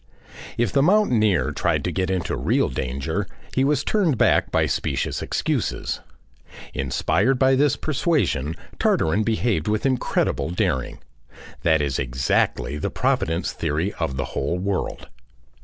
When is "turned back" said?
3.83-4.51